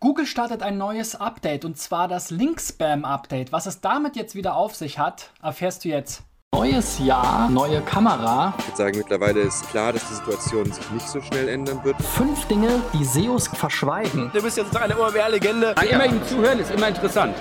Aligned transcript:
Google 0.00 0.26
startet 0.26 0.62
ein 0.62 0.78
neues 0.78 1.16
Update 1.16 1.64
und 1.64 1.76
zwar 1.76 2.06
das 2.06 2.30
Link-Spam-Update. 2.30 3.50
Was 3.50 3.66
es 3.66 3.80
damit 3.80 4.14
jetzt 4.14 4.36
wieder 4.36 4.54
auf 4.54 4.76
sich 4.76 5.00
hat, 5.00 5.30
erfährst 5.42 5.84
du 5.84 5.88
jetzt. 5.88 6.22
Neues 6.54 7.00
Jahr, 7.00 7.50
neue 7.50 7.80
Kamera. 7.80 8.54
Ich 8.58 8.66
würde 8.68 8.76
sagen, 8.76 8.98
mittlerweile 8.98 9.40
ist 9.40 9.68
klar, 9.70 9.92
dass 9.92 10.08
die 10.08 10.14
Situation 10.14 10.70
sich 10.70 10.88
nicht 10.92 11.08
so 11.08 11.20
schnell 11.20 11.48
ändern 11.48 11.82
wird. 11.82 12.00
Fünf 12.00 12.46
Dinge, 12.46 12.80
die 12.92 13.04
SEOs 13.04 13.48
verschweigen. 13.48 14.30
Du 14.32 14.40
bist 14.40 14.56
jetzt 14.56 14.76
eine 14.76 14.96
OMR-Legende. 14.96 15.74
Ja. 15.76 15.82
Immer 15.82 16.06
ihm 16.06 16.24
zuhören 16.26 16.60
ist 16.60 16.70
immer 16.70 16.86
interessant. 16.86 17.34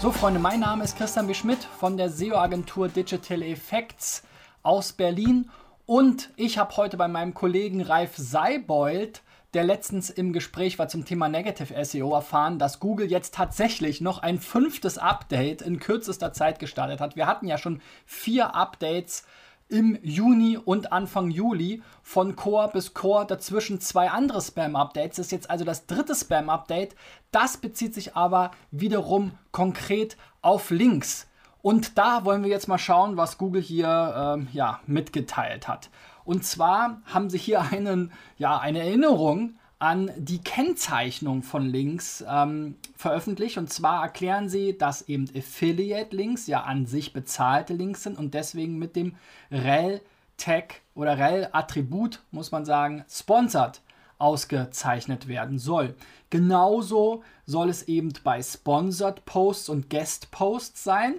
So, 0.00 0.10
Freunde, 0.10 0.40
mein 0.40 0.58
Name 0.58 0.82
ist 0.82 0.98
Christian 0.98 1.28
B. 1.28 1.34
Schmidt 1.34 1.62
von 1.78 1.96
der 1.96 2.10
SEO-Agentur 2.10 2.88
Digital 2.88 3.42
Effects 3.42 4.24
aus 4.64 4.92
Berlin. 4.92 5.50
Und 5.86 6.30
ich 6.34 6.58
habe 6.58 6.76
heute 6.76 6.96
bei 6.96 7.06
meinem 7.06 7.32
Kollegen 7.32 7.80
Ralf 7.80 8.16
Seibold 8.16 9.22
der 9.54 9.64
letztens 9.64 10.08
im 10.08 10.32
Gespräch 10.32 10.78
war 10.78 10.88
zum 10.88 11.04
Thema 11.04 11.28
Negative 11.28 11.84
SEO 11.84 12.14
erfahren, 12.14 12.58
dass 12.58 12.80
Google 12.80 13.10
jetzt 13.10 13.34
tatsächlich 13.34 14.00
noch 14.00 14.20
ein 14.20 14.38
fünftes 14.38 14.98
Update 14.98 15.60
in 15.62 15.78
kürzester 15.78 16.32
Zeit 16.32 16.58
gestartet 16.58 17.00
hat. 17.00 17.16
Wir 17.16 17.26
hatten 17.26 17.46
ja 17.46 17.58
schon 17.58 17.82
vier 18.06 18.54
Updates 18.54 19.26
im 19.68 19.98
Juni 20.02 20.58
und 20.58 20.92
Anfang 20.92 21.30
Juli 21.30 21.82
von 22.02 22.36
Core 22.36 22.70
bis 22.72 22.94
Core, 22.94 23.26
dazwischen 23.26 23.80
zwei 23.80 24.10
andere 24.10 24.40
Spam-Updates. 24.40 25.16
Das 25.16 25.26
ist 25.26 25.32
jetzt 25.32 25.50
also 25.50 25.64
das 25.64 25.86
dritte 25.86 26.14
Spam-Update. 26.14 26.94
Das 27.30 27.56
bezieht 27.56 27.94
sich 27.94 28.14
aber 28.14 28.50
wiederum 28.70 29.32
konkret 29.50 30.16
auf 30.42 30.70
Links. 30.70 31.26
Und 31.62 31.96
da 31.96 32.24
wollen 32.24 32.42
wir 32.42 32.50
jetzt 32.50 32.68
mal 32.68 32.78
schauen, 32.78 33.16
was 33.16 33.38
Google 33.38 33.62
hier 33.62 34.34
ähm, 34.36 34.48
ja, 34.52 34.80
mitgeteilt 34.86 35.68
hat. 35.68 35.90
Und 36.24 36.44
zwar 36.44 37.02
haben 37.06 37.30
sie 37.30 37.38
hier 37.38 37.62
einen, 37.62 38.12
ja, 38.38 38.58
eine 38.58 38.80
Erinnerung 38.80 39.54
an 39.82 40.12
die 40.16 40.38
Kennzeichnung 40.38 41.42
von 41.42 41.66
Links 41.66 42.24
ähm, 42.28 42.76
veröffentlicht. 42.96 43.58
Und 43.58 43.72
zwar 43.72 44.04
erklären 44.04 44.48
sie, 44.48 44.78
dass 44.78 45.08
eben 45.08 45.28
Affiliate-Links 45.36 46.46
ja 46.46 46.62
an 46.62 46.86
sich 46.86 47.12
bezahlte 47.12 47.74
Links 47.74 48.04
sind 48.04 48.16
und 48.16 48.34
deswegen 48.34 48.78
mit 48.78 48.94
dem 48.94 49.16
rel-Tag 49.50 50.82
oder 50.94 51.18
rel-Attribut, 51.18 52.20
muss 52.30 52.52
man 52.52 52.64
sagen, 52.64 53.04
sponsored 53.10 53.80
ausgezeichnet 54.18 55.26
werden 55.26 55.58
soll. 55.58 55.96
Genauso 56.30 57.24
soll 57.44 57.68
es 57.68 57.82
eben 57.88 58.12
bei 58.22 58.40
Sponsored 58.40 59.24
Posts 59.24 59.68
und 59.68 59.90
Guest 59.90 60.30
Posts 60.30 60.84
sein. 60.84 61.14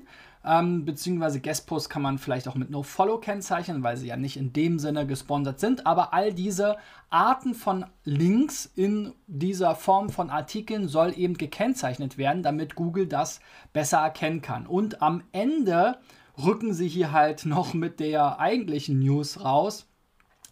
Ähm, 0.45 0.83
beziehungsweise 0.83 1.39
Guest-Posts 1.39 1.89
kann 1.89 2.01
man 2.01 2.17
vielleicht 2.17 2.47
auch 2.47 2.55
mit 2.55 2.69
No-Follow 2.69 3.19
kennzeichnen, 3.19 3.81
weil 3.81 3.95
sie 3.95 4.07
ja 4.07 4.17
nicht 4.17 4.35
in 4.35 4.51
dem 4.51 4.77
Sinne 4.77 5.07
gesponsert 5.07 5.59
sind. 5.59 5.87
Aber 5.87 6.13
all 6.13 6.33
diese 6.33 6.75
Arten 7.09 7.53
von 7.53 7.85
Links 8.03 8.69
in 8.75 9.13
dieser 9.27 9.75
Form 9.75 10.09
von 10.09 10.29
Artikeln 10.29 10.89
soll 10.89 11.13
eben 11.17 11.35
gekennzeichnet 11.35 12.17
werden, 12.17 12.43
damit 12.43 12.75
Google 12.75 13.07
das 13.07 13.39
besser 13.71 13.99
erkennen 13.99 14.41
kann. 14.41 14.67
Und 14.67 15.01
am 15.01 15.23
Ende 15.31 15.97
rücken 16.37 16.73
sie 16.73 16.87
hier 16.87 17.11
halt 17.11 17.45
noch 17.45 17.73
mit 17.73 17.99
der 17.99 18.39
eigentlichen 18.39 18.99
News 18.99 19.43
raus, 19.43 19.87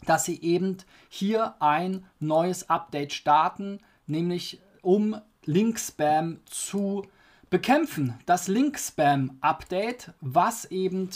dass 0.06 0.26
sie 0.26 0.42
eben 0.42 0.78
hier 1.10 1.56
ein 1.62 2.06
neues 2.20 2.70
Update 2.70 3.14
starten, 3.14 3.80
nämlich 4.08 4.62
um 4.82 5.20
Link-Spam 5.46 6.40
zu 6.46 7.04
bekämpfen. 7.52 8.16
Das 8.26 8.48
Link-Spam-Update, 8.48 10.14
was 10.22 10.66
eben 10.66 11.10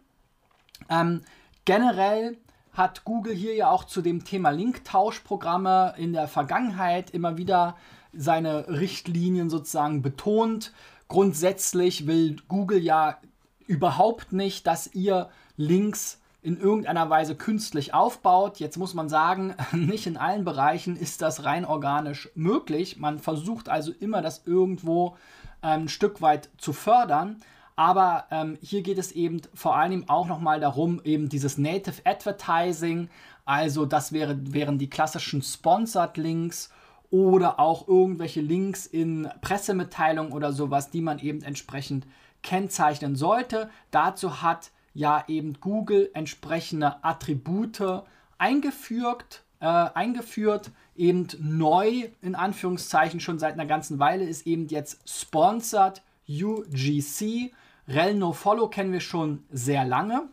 Ähm, 0.88 1.22
generell 1.64 2.36
hat 2.74 3.04
Google 3.04 3.34
hier 3.34 3.54
ja 3.54 3.70
auch 3.70 3.84
zu 3.84 4.02
dem 4.02 4.24
Thema 4.24 4.50
Linktauschprogramme 4.50 5.94
in 5.96 6.12
der 6.12 6.28
Vergangenheit 6.28 7.10
immer 7.10 7.38
wieder 7.38 7.76
seine 8.12 8.68
Richtlinien 8.68 9.48
sozusagen 9.48 10.02
betont. 10.02 10.72
Grundsätzlich 11.08 12.06
will 12.06 12.36
Google 12.48 12.82
ja 12.82 13.18
überhaupt 13.66 14.32
nicht, 14.32 14.66
dass 14.66 14.92
ihr 14.94 15.30
Links 15.56 16.20
in 16.42 16.58
irgendeiner 16.60 17.08
Weise 17.08 17.36
künstlich 17.36 17.94
aufbaut. 17.94 18.58
Jetzt 18.58 18.76
muss 18.76 18.92
man 18.92 19.08
sagen, 19.08 19.54
nicht 19.72 20.06
in 20.06 20.16
allen 20.16 20.44
Bereichen 20.44 20.96
ist 20.96 21.22
das 21.22 21.44
rein 21.44 21.64
organisch 21.64 22.28
möglich. 22.34 22.98
Man 22.98 23.18
versucht 23.18 23.68
also 23.68 23.92
immer, 23.92 24.20
das 24.20 24.42
irgendwo 24.46 25.16
ähm, 25.62 25.84
ein 25.84 25.88
Stück 25.88 26.20
weit 26.20 26.50
zu 26.58 26.72
fördern. 26.72 27.40
Aber 27.76 28.26
ähm, 28.30 28.56
hier 28.62 28.82
geht 28.82 28.98
es 28.98 29.12
eben 29.12 29.42
vor 29.52 29.76
allem 29.76 30.08
auch 30.08 30.26
nochmal 30.26 30.60
darum, 30.60 31.00
eben 31.04 31.28
dieses 31.28 31.58
Native 31.58 32.02
Advertising, 32.04 33.08
also 33.44 33.84
das 33.84 34.12
wäre, 34.12 34.36
wären 34.52 34.78
die 34.78 34.88
klassischen 34.88 35.42
Sponsored 35.42 36.16
Links 36.16 36.70
oder 37.10 37.60
auch 37.60 37.88
irgendwelche 37.88 38.40
Links 38.40 38.86
in 38.86 39.28
Pressemitteilungen 39.40 40.32
oder 40.32 40.52
sowas, 40.52 40.90
die 40.90 41.00
man 41.00 41.18
eben 41.18 41.42
entsprechend 41.42 42.06
kennzeichnen 42.42 43.16
sollte. 43.16 43.70
Dazu 43.90 44.40
hat 44.42 44.70
ja 44.94 45.24
eben 45.28 45.54
Google 45.60 46.10
entsprechende 46.14 47.04
Attribute 47.04 48.04
eingeführt, 48.38 49.42
äh, 49.60 49.66
eingeführt. 49.66 50.70
Eben 50.96 51.26
neu, 51.40 52.08
in 52.22 52.36
Anführungszeichen, 52.36 53.18
schon 53.18 53.40
seit 53.40 53.54
einer 53.54 53.66
ganzen 53.66 53.98
Weile 53.98 54.24
ist 54.24 54.46
eben 54.46 54.68
jetzt 54.68 55.08
Sponsored 55.08 56.02
UGC. 56.28 57.52
Rel 57.88 58.14
No 58.14 58.32
Follow 58.32 58.68
kennen 58.68 58.92
wir 58.92 59.00
schon 59.00 59.44
sehr 59.50 59.84
lange. 59.84 60.28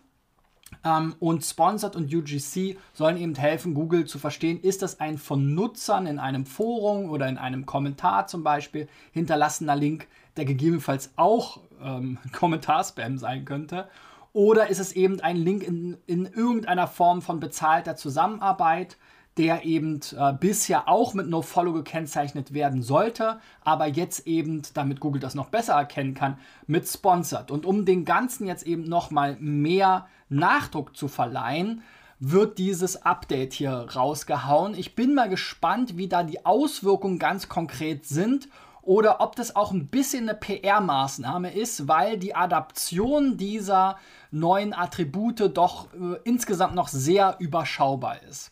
Ähm, 0.83 1.15
und 1.19 1.43
Sponsored 1.43 1.95
und 1.95 2.13
UGC 2.13 2.77
sollen 2.93 3.17
eben 3.17 3.35
helfen, 3.35 3.73
Google 3.73 4.05
zu 4.05 4.19
verstehen, 4.19 4.59
ist 4.61 4.81
das 4.81 4.99
ein 4.99 5.17
von 5.17 5.53
Nutzern 5.53 6.07
in 6.07 6.19
einem 6.19 6.45
Forum 6.45 7.09
oder 7.09 7.27
in 7.27 7.37
einem 7.37 7.65
Kommentar 7.65 8.27
zum 8.27 8.43
Beispiel 8.43 8.87
hinterlassener 9.11 9.75
Link, 9.75 10.07
der 10.37 10.45
gegebenenfalls 10.45 11.11
auch 11.17 11.59
ähm, 11.83 12.17
Kommentarspam 12.31 13.17
sein 13.17 13.45
könnte. 13.45 13.87
Oder 14.33 14.69
ist 14.69 14.79
es 14.79 14.93
eben 14.93 15.19
ein 15.19 15.35
Link 15.35 15.61
in, 15.61 15.97
in 16.07 16.25
irgendeiner 16.25 16.87
Form 16.87 17.21
von 17.21 17.39
bezahlter 17.41 17.97
Zusammenarbeit? 17.97 18.97
Der 19.37 19.63
eben 19.63 20.01
äh, 20.17 20.33
bisher 20.33 20.87
auch 20.89 21.13
mit 21.13 21.27
NoFollow 21.27 21.73
gekennzeichnet 21.73 22.53
werden 22.53 22.83
sollte, 22.83 23.39
aber 23.63 23.87
jetzt 23.87 24.27
eben, 24.27 24.61
damit 24.73 24.99
Google 24.99 25.21
das 25.21 25.35
noch 25.35 25.47
besser 25.47 25.73
erkennen 25.73 26.13
kann, 26.13 26.37
mit 26.67 26.87
Sponsored. 26.87 27.49
Und 27.49 27.65
um 27.65 27.85
den 27.85 28.03
Ganzen 28.03 28.45
jetzt 28.45 28.67
eben 28.67 28.83
nochmal 28.83 29.37
mehr 29.39 30.07
Nachdruck 30.29 30.95
zu 30.97 31.07
verleihen, 31.07 31.81
wird 32.19 32.59
dieses 32.59 33.03
Update 33.03 33.53
hier 33.53 33.71
rausgehauen. 33.71 34.75
Ich 34.75 34.95
bin 34.95 35.15
mal 35.15 35.27
gespannt, 35.27 35.97
wie 35.97 36.07
da 36.07 36.23
die 36.23 36.45
Auswirkungen 36.45 37.17
ganz 37.17 37.49
konkret 37.49 38.05
sind 38.05 38.47
oder 38.83 39.21
ob 39.21 39.35
das 39.35 39.55
auch 39.55 39.71
ein 39.71 39.87
bisschen 39.87 40.29
eine 40.29 40.37
PR-Maßnahme 40.37 41.53
ist, 41.53 41.87
weil 41.87 42.17
die 42.17 42.35
Adaption 42.35 43.37
dieser 43.37 43.97
neuen 44.29 44.73
Attribute 44.73 45.55
doch 45.55 45.87
äh, 45.93 46.19
insgesamt 46.23 46.75
noch 46.75 46.89
sehr 46.89 47.37
überschaubar 47.39 48.21
ist. 48.23 48.51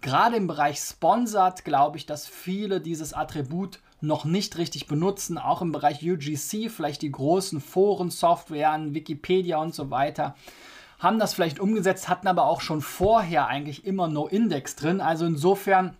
Gerade 0.00 0.36
im 0.36 0.46
Bereich 0.46 0.78
Sponsored 0.78 1.64
glaube 1.64 1.96
ich, 1.96 2.06
dass 2.06 2.26
viele 2.26 2.80
dieses 2.80 3.12
Attribut 3.12 3.80
noch 4.00 4.24
nicht 4.24 4.56
richtig 4.56 4.86
benutzen. 4.86 5.38
Auch 5.38 5.60
im 5.60 5.72
Bereich 5.72 6.02
UGC, 6.02 6.70
vielleicht 6.70 7.02
die 7.02 7.10
großen 7.10 7.60
Foren, 7.60 8.10
Softwaren, 8.10 8.94
Wikipedia 8.94 9.58
und 9.58 9.74
so 9.74 9.90
weiter, 9.90 10.36
haben 11.00 11.18
das 11.18 11.34
vielleicht 11.34 11.60
umgesetzt, 11.60 12.08
hatten 12.08 12.28
aber 12.28 12.44
auch 12.46 12.60
schon 12.60 12.80
vorher 12.80 13.48
eigentlich 13.48 13.84
immer 13.84 14.08
No-Index 14.08 14.76
drin. 14.76 15.00
Also 15.00 15.26
insofern 15.26 15.96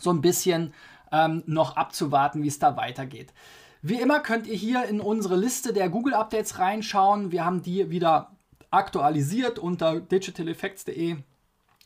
so 0.00 0.10
ein 0.10 0.20
bisschen 0.20 0.74
ähm, 1.12 1.42
noch 1.46 1.76
abzuwarten, 1.76 2.42
wie 2.42 2.48
es 2.48 2.58
da 2.58 2.76
weitergeht. 2.76 3.32
Wie 3.82 4.00
immer 4.00 4.20
könnt 4.20 4.48
ihr 4.48 4.56
hier 4.56 4.84
in 4.86 5.00
unsere 5.00 5.36
Liste 5.36 5.72
der 5.72 5.88
Google 5.88 6.14
Updates 6.14 6.58
reinschauen. 6.58 7.30
Wir 7.30 7.44
haben 7.44 7.62
die 7.62 7.90
wieder 7.90 8.32
aktualisiert 8.70 9.60
unter 9.60 10.00
digitaleffects.de 10.00 11.18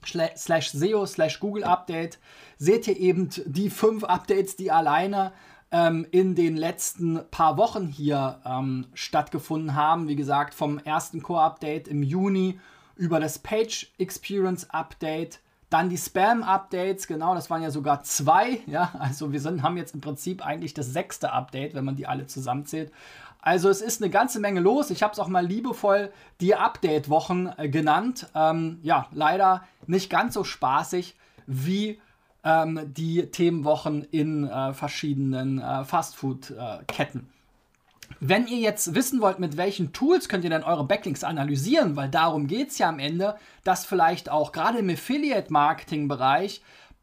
slash 0.07 0.71
SEO 0.71 1.07
slash 1.07 1.41
Google 1.41 1.65
Update 1.65 2.19
seht 2.59 2.87
ihr 2.87 2.97
eben 2.99 3.31
die 3.47 3.71
fünf 3.71 4.05
Updates, 4.05 4.57
die 4.57 4.71
alleine 4.71 5.33
ähm, 5.73 6.07
in 6.11 6.35
den 6.35 6.57
letzten 6.57 7.21
paar 7.31 7.57
Wochen 7.57 7.89
hier 7.89 8.41
ähm, 8.45 8.87
stattgefunden 8.95 9.75
haben. 9.75 10.07
Wie 10.07 10.17
gesagt, 10.17 10.55
vom 10.55 10.79
ersten 10.79 11.23
Core-Update 11.23 11.89
im 11.89 12.03
Juni 12.03 12.61
über 12.97 13.19
das 13.19 13.39
Page 13.39 13.91
Experience 13.99 14.69
Update, 14.71 15.41
dann 15.73 15.89
die 15.89 15.97
Spam-Updates, 15.97 17.07
genau, 17.07 17.35
das 17.35 17.49
waren 17.51 17.63
ja 17.63 17.71
sogar 17.71 18.03
zwei. 18.03 18.61
Ja, 18.67 18.93
also 18.99 19.33
wir 19.33 19.41
sind, 19.41 19.63
haben 19.63 19.77
jetzt 19.77 19.95
im 19.95 20.01
Prinzip 20.01 20.45
eigentlich 20.45 20.75
das 20.75 20.93
sechste 20.93 21.33
Update, 21.33 21.75
wenn 21.75 21.85
man 21.85 21.97
die 21.97 22.07
alle 22.07 22.27
zusammenzählt. 22.27 22.93
Also 23.41 23.69
es 23.69 23.81
ist 23.81 24.01
eine 24.01 24.11
ganze 24.11 24.39
Menge 24.39 24.61
los. 24.61 24.91
Ich 24.91 25.03
habe 25.03 25.13
es 25.13 25.19
auch 25.19 25.29
mal 25.29 25.45
liebevoll 25.45 26.13
die 26.41 26.55
Update-Wochen 26.55 27.51
äh, 27.57 27.69
genannt. 27.69 28.29
Ähm, 28.35 28.79
ja, 28.83 29.09
leider 29.11 29.65
nicht 29.87 30.11
ganz 30.11 30.35
so 30.35 30.45
spaßig 30.45 31.17
wie 31.47 32.01
ähm, 32.45 32.81
die 32.93 33.27
Themenwochen 33.31 34.05
in 34.05 34.49
äh, 34.49 34.73
verschiedenen 34.75 35.61
äh, 35.61 35.85
Fastfood-Ketten. 35.85 37.29
Wenn 38.21 38.47
ihr 38.47 38.59
jetzt 38.59 38.95
wissen 38.95 39.21
wollt, 39.21 39.39
mit 39.39 39.57
welchen 39.57 39.93
Tools 39.93 40.29
könnt 40.29 40.45
ihr 40.45 40.51
denn 40.51 40.65
eure 40.65 40.85
Backlinks 40.85 41.25
analysieren, 41.25 41.97
weil 41.97 42.09
darum 42.09 42.47
geht 42.47 42.71
es 42.71 42.79
ja 42.79 42.89
am 42.89 42.99
Ende, 42.99 43.37
dass 43.65 43.85
vielleicht 43.85 44.31
auch 44.31 44.53
gerade 44.53 44.79
im 44.79 44.91
Affiliate-Marketing-Bereich 44.91 46.63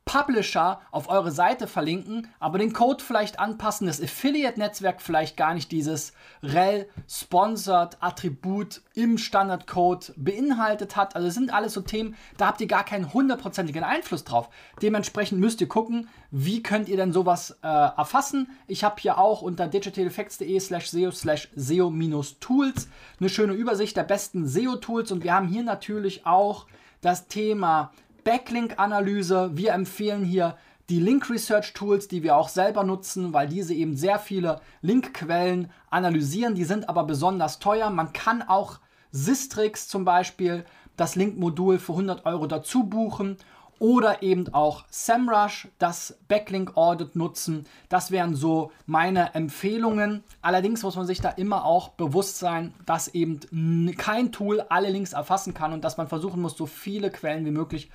Publisher 0.10 0.82
auf 0.90 1.08
eure 1.08 1.32
Seite 1.32 1.68
verlinken, 1.68 2.28
aber 2.40 2.58
den 2.58 2.74
Code 2.74 3.04
vielleicht 3.04 3.38
anpassen, 3.38 3.86
das 3.86 4.02
Affiliate-Netzwerk 4.02 5.04
vielleicht 5.04 5.38
gar 5.38 5.54
nicht 5.54 5.72
dieses 5.72 6.14
rel-sponsored-Attribut 6.42 8.82
im 8.96 9.20
Standardcode 9.20 10.14
beinhaltet 10.18 10.96
hat. 10.96 11.16
Also 11.16 11.28
das 11.28 11.36
sind 11.36 11.54
alles 11.54 11.74
so 11.74 11.82
Themen, 11.82 12.16
da 12.38 12.48
habt 12.48 12.60
ihr 12.60 12.66
gar 12.66 12.84
keinen 12.84 13.14
hundertprozentigen 13.14 13.84
Einfluss 13.84 14.24
drauf. 14.24 14.50
Dementsprechend 14.82 15.40
müsst 15.40 15.62
ihr 15.62 15.68
gucken, 15.68 16.10
wie 16.32 16.64
könnt 16.64 16.90
ihr 16.90 16.98
denn 16.98 17.14
sowas 17.14 17.60
äh, 17.62 17.68
erfassen. 17.68 18.50
Ich 18.66 18.84
habe 18.84 19.00
hier 19.00 19.20
auch 19.20 19.44
unter 19.44 19.68
digitaleffects.de 19.68 20.60
slash 20.60 20.90
SEO 20.90 21.12
slash 21.12 21.50
SEO-Tools 21.56 22.88
eine 23.20 23.30
schöne 23.30 23.54
Übersicht 23.54 23.96
der 23.96 24.06
besten 24.06 24.48
SEO-Tools 24.48 25.12
und 25.12 25.24
wir 25.24 25.36
haben 25.36 25.50
hier 25.50 25.62
natürlich 25.62 26.26
auch 26.26 26.66
das 27.02 27.28
Thema 27.28 27.92
Backlink-Analyse. 28.24 29.52
Wir 29.54 29.74
empfehlen 29.74 30.24
hier 30.24 30.58
die 30.90 31.00
Link 31.00 31.30
Research 31.30 31.74
Tools, 31.74 32.08
die 32.08 32.24
wir 32.24 32.36
auch 32.36 32.50
selber 32.50 32.84
nutzen, 32.84 33.34
weil 33.34 33.48
diese 33.48 33.74
eben 33.74 33.96
sehr 33.96 34.20
viele 34.20 34.62
Linkquellen 34.82 35.72
analysieren. 35.90 36.56
Die 36.56 36.64
sind 36.64 36.90
aber 36.90 37.04
besonders 37.04 37.60
teuer. 37.60 37.90
Man 37.90 38.12
kann 38.14 38.42
auch 38.42 38.80
Sistrix 39.12 39.88
zum 39.88 40.06
Beispiel 40.06 40.66
das 40.98 41.16
Link-Modul 41.16 41.80
für 41.80 41.94
100 41.94 42.26
Euro 42.26 42.48
dazu 42.48 42.84
buchen 42.84 43.38
oder 43.80 44.22
eben 44.22 44.54
auch 44.54 44.86
SEMrush, 44.90 45.70
das 45.80 46.18
Backlink 46.28 46.76
Audit 46.76 47.16
nutzen. 47.16 47.66
Das 47.88 48.12
wären 48.12 48.36
so 48.36 48.72
meine 48.86 49.34
Empfehlungen. 49.34 50.24
Allerdings 50.42 50.84
muss 50.84 50.96
man 50.96 51.08
sich 51.08 51.22
da 51.22 51.30
immer 51.30 51.66
auch 51.66 51.90
bewusst 51.90 52.40
sein, 52.40 52.74
dass 52.86 53.08
eben 53.08 53.96
kein 53.98 54.32
Tool 54.32 54.62
alle 54.70 54.90
Links 54.90 55.14
erfassen 55.14 55.54
kann 55.54 55.74
und 55.74 55.84
dass 55.84 55.98
man 55.98 56.08
versuchen 56.08 56.42
muss, 56.42 56.58
so 56.58 56.66
viele 56.66 57.10
Quellen 57.10 57.46
wie 57.46 57.52
möglich 57.52 57.90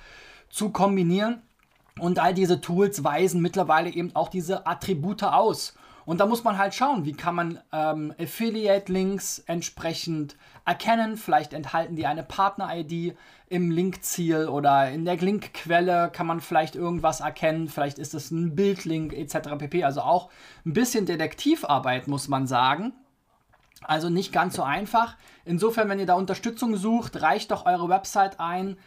zu 0.49 0.71
kombinieren. 0.71 1.41
Und 1.99 2.19
all 2.19 2.33
diese 2.33 2.59
Tools 2.59 3.03
weisen 3.03 3.41
mittlerweile 3.41 3.89
eben 3.89 4.13
auch 4.15 4.27
diese 4.27 4.67
Attribute 4.67 5.23
aus. 5.23 5.75
Und 6.05 6.19
da 6.19 6.25
muss 6.25 6.43
man 6.43 6.57
halt 6.57 6.73
schauen, 6.73 7.05
wie 7.05 7.13
kann 7.13 7.35
man 7.35 7.59
ähm, 7.71 8.13
Affiliate-Links 8.19 9.39
entsprechend 9.47 10.35
erkennen. 10.65 11.17
Vielleicht 11.17 11.53
enthalten 11.53 11.95
die 11.95 12.05
eine 12.05 12.23
Partner-ID 12.23 13.17
im 13.47 13.71
Linkziel 13.71 14.47
oder 14.47 14.89
in 14.91 15.05
der 15.05 15.17
Linkquelle 15.17 16.09
kann 16.11 16.27
man 16.27 16.41
vielleicht 16.41 16.75
irgendwas 16.75 17.19
erkennen. 17.19 17.67
Vielleicht 17.67 17.99
ist 17.99 18.13
es 18.13 18.31
ein 18.31 18.55
Bildlink 18.55 19.13
etc. 19.13 19.57
pp. 19.57 19.83
Also 19.83 20.01
auch 20.01 20.29
ein 20.65 20.73
bisschen 20.73 21.05
Detektivarbeit, 21.05 22.07
muss 22.07 22.27
man 22.27 22.47
sagen. 22.47 22.93
Also 23.83 24.09
nicht 24.09 24.31
ganz 24.31 24.55
so 24.55 24.63
einfach. 24.63 25.15
Insofern, 25.43 25.89
wenn 25.89 25.99
ihr 25.99 26.07
da 26.07 26.15
Unterstützung 26.15 26.75
sucht, 26.75 27.21
reicht 27.21 27.51
doch 27.51 27.65
eure 27.65 27.89
Website 27.89 28.39
ein. 28.39 28.77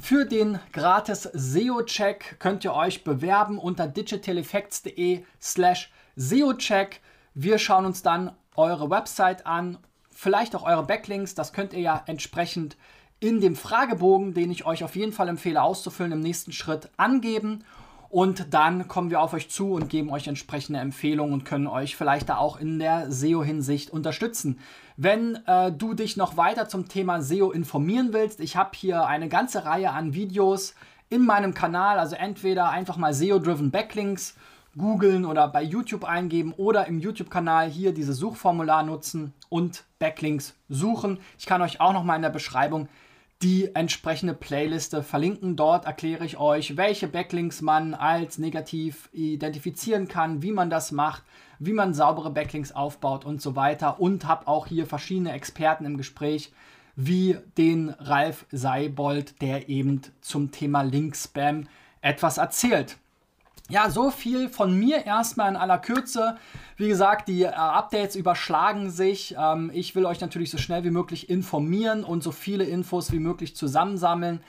Für 0.00 0.24
den 0.24 0.58
gratis 0.72 1.28
SEO-Check 1.32 2.36
könnt 2.38 2.64
ihr 2.64 2.74
euch 2.74 3.04
bewerben 3.04 3.58
unter 3.58 3.86
digitaleffects.de 3.86 5.24
slash 5.40 5.92
SEO-Check. 6.16 7.00
Wir 7.34 7.58
schauen 7.58 7.86
uns 7.86 8.02
dann 8.02 8.32
eure 8.56 8.90
Website 8.90 9.46
an, 9.46 9.78
vielleicht 10.10 10.54
auch 10.54 10.64
eure 10.64 10.84
Backlinks. 10.84 11.34
Das 11.34 11.52
könnt 11.52 11.72
ihr 11.72 11.80
ja 11.80 12.02
entsprechend 12.06 12.76
in 13.20 13.40
dem 13.40 13.56
Fragebogen, 13.56 14.34
den 14.34 14.50
ich 14.50 14.66
euch 14.66 14.84
auf 14.84 14.96
jeden 14.96 15.12
Fall 15.12 15.28
empfehle 15.28 15.62
auszufüllen, 15.62 16.12
im 16.12 16.20
nächsten 16.20 16.52
Schritt 16.52 16.90
angeben. 16.96 17.64
Und 18.10 18.54
dann 18.54 18.86
kommen 18.86 19.10
wir 19.10 19.20
auf 19.20 19.32
euch 19.32 19.50
zu 19.50 19.72
und 19.72 19.88
geben 19.88 20.08
euch 20.10 20.28
entsprechende 20.28 20.78
Empfehlungen 20.78 21.32
und 21.32 21.44
können 21.44 21.66
euch 21.66 21.96
vielleicht 21.96 22.28
da 22.28 22.36
auch 22.36 22.60
in 22.60 22.78
der 22.78 23.10
SEO-Hinsicht 23.10 23.90
unterstützen. 23.90 24.60
Wenn 24.96 25.36
äh, 25.46 25.72
du 25.72 25.94
dich 25.94 26.16
noch 26.16 26.36
weiter 26.36 26.68
zum 26.68 26.86
Thema 26.88 27.22
SEO 27.22 27.50
informieren 27.50 28.12
willst, 28.12 28.38
ich 28.38 28.56
habe 28.56 28.70
hier 28.74 29.06
eine 29.06 29.28
ganze 29.28 29.64
Reihe 29.64 29.90
an 29.90 30.14
Videos 30.14 30.76
in 31.08 31.26
meinem 31.26 31.54
Kanal, 31.54 31.98
also 31.98 32.14
entweder 32.14 32.70
einfach 32.70 32.96
mal 32.98 33.12
SEO-Driven 33.12 33.72
Backlinks 33.72 34.36
googeln 34.76 35.24
oder 35.24 35.48
bei 35.48 35.62
YouTube 35.62 36.04
eingeben 36.04 36.52
oder 36.56 36.86
im 36.86 36.98
YouTube-Kanal 36.98 37.68
hier 37.68 37.92
dieses 37.92 38.18
Suchformular 38.18 38.82
nutzen 38.82 39.32
und 39.48 39.84
Backlinks 39.98 40.54
suchen. 40.68 41.18
Ich 41.38 41.46
kann 41.46 41.62
euch 41.62 41.80
auch 41.80 41.92
noch 41.92 42.04
mal 42.04 42.16
in 42.16 42.22
der 42.22 42.30
Beschreibung 42.30 42.88
die 43.42 43.74
entsprechende 43.74 44.32
Playliste 44.32 45.02
verlinken. 45.02 45.56
Dort 45.56 45.84
erkläre 45.84 46.24
ich 46.24 46.38
euch, 46.38 46.76
welche 46.76 47.08
Backlinks 47.08 47.60
man 47.60 47.94
als 47.94 48.38
negativ 48.38 49.10
identifizieren 49.12 50.08
kann, 50.08 50.42
wie 50.42 50.52
man 50.52 50.70
das 50.70 50.92
macht, 50.92 51.22
wie 51.58 51.72
man 51.72 51.94
saubere 51.94 52.30
Backlinks 52.30 52.72
aufbaut 52.72 53.24
und 53.24 53.42
so 53.42 53.54
weiter. 53.54 54.00
Und 54.00 54.26
habe 54.26 54.48
auch 54.48 54.66
hier 54.66 54.86
verschiedene 54.86 55.32
Experten 55.32 55.84
im 55.84 55.96
Gespräch, 55.96 56.52
wie 56.96 57.36
den 57.58 57.90
Ralf 57.98 58.46
Seibold, 58.50 59.40
der 59.42 59.68
eben 59.68 60.00
zum 60.20 60.50
Thema 60.50 60.82
Link-Spam 60.82 61.66
etwas 62.00 62.38
erzählt. 62.38 62.96
Ja, 63.70 63.88
so 63.88 64.10
viel 64.10 64.50
von 64.50 64.78
mir 64.78 65.06
erstmal 65.06 65.48
in 65.48 65.56
aller 65.56 65.78
Kürze. 65.78 66.36
Wie 66.76 66.88
gesagt, 66.88 67.28
die 67.28 67.44
äh, 67.44 67.48
Updates 67.48 68.14
überschlagen 68.14 68.90
sich. 68.90 69.34
Ähm, 69.38 69.70
ich 69.72 69.94
will 69.94 70.04
euch 70.04 70.20
natürlich 70.20 70.50
so 70.50 70.58
schnell 70.58 70.84
wie 70.84 70.90
möglich 70.90 71.30
informieren 71.30 72.04
und 72.04 72.22
so 72.22 72.30
viele 72.30 72.64
Infos 72.64 73.10
wie 73.10 73.20
möglich 73.20 73.56
zusammensammeln. 73.56 74.40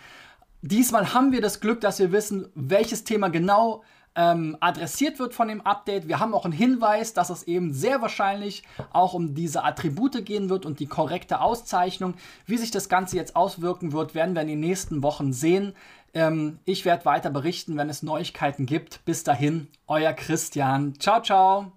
Diesmal 0.61 1.13
haben 1.13 1.31
wir 1.31 1.41
das 1.41 1.61
Glück, 1.61 1.79
dass 1.79 1.99
wir 1.99 2.11
wissen, 2.11 2.49
welches 2.55 3.05
Thema 3.05 3.29
genau 3.29 3.83
ähm, 4.15 4.57
adressiert 4.59 5.19
wird 5.19 5.33
von 5.33 5.47
dem 5.47 5.61
Update. 5.61 6.07
Wir 6.07 6.19
haben 6.19 6.33
auch 6.33 6.45
einen 6.45 6.53
Hinweis, 6.53 7.13
dass 7.13 7.29
es 7.29 7.43
eben 7.43 7.73
sehr 7.73 8.01
wahrscheinlich 8.01 8.63
auch 8.91 9.13
um 9.13 9.35
diese 9.35 9.63
Attribute 9.63 10.25
gehen 10.25 10.49
wird 10.49 10.65
und 10.65 10.79
die 10.79 10.87
korrekte 10.87 11.41
Auszeichnung. 11.41 12.15
Wie 12.45 12.57
sich 12.57 12.71
das 12.71 12.89
Ganze 12.89 13.17
jetzt 13.17 13.35
auswirken 13.35 13.91
wird, 13.91 14.15
werden 14.15 14.35
wir 14.35 14.41
in 14.41 14.47
den 14.47 14.59
nächsten 14.59 15.03
Wochen 15.03 15.33
sehen. 15.33 15.73
Ähm, 16.13 16.59
ich 16.65 16.85
werde 16.85 17.05
weiter 17.05 17.29
berichten, 17.29 17.77
wenn 17.77 17.89
es 17.89 18.03
Neuigkeiten 18.03 18.65
gibt. 18.65 19.03
Bis 19.05 19.23
dahin, 19.23 19.67
euer 19.87 20.13
Christian. 20.13 20.93
Ciao, 20.99 21.21
ciao. 21.21 21.71